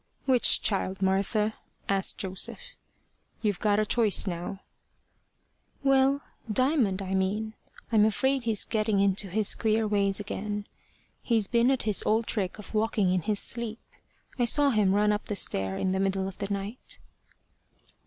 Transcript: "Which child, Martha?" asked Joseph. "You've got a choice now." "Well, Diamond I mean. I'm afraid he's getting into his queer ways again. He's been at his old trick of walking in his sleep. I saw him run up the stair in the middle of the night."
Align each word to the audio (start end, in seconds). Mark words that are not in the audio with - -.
"Which 0.25 0.63
child, 0.63 1.03
Martha?" 1.03 1.53
asked 1.87 2.17
Joseph. 2.17 2.73
"You've 3.43 3.59
got 3.59 3.77
a 3.79 3.85
choice 3.85 4.25
now." 4.25 4.61
"Well, 5.83 6.21
Diamond 6.51 7.03
I 7.03 7.13
mean. 7.13 7.53
I'm 7.91 8.03
afraid 8.03 8.45
he's 8.45 8.65
getting 8.65 8.99
into 8.99 9.29
his 9.29 9.53
queer 9.53 9.87
ways 9.87 10.19
again. 10.19 10.65
He's 11.21 11.45
been 11.45 11.69
at 11.69 11.83
his 11.83 12.01
old 12.03 12.25
trick 12.25 12.57
of 12.57 12.73
walking 12.73 13.13
in 13.13 13.21
his 13.21 13.39
sleep. 13.39 13.77
I 14.39 14.45
saw 14.45 14.71
him 14.71 14.95
run 14.95 15.11
up 15.11 15.25
the 15.25 15.35
stair 15.35 15.77
in 15.77 15.91
the 15.91 15.99
middle 15.99 16.27
of 16.27 16.39
the 16.39 16.49
night." 16.51 16.97